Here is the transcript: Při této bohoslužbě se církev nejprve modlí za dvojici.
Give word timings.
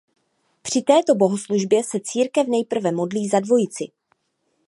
Při 0.61 0.81
této 0.81 1.15
bohoslužbě 1.15 1.83
se 1.83 1.97
církev 2.03 2.47
nejprve 2.47 2.91
modlí 2.91 3.27
za 3.27 3.39
dvojici. 3.39 3.85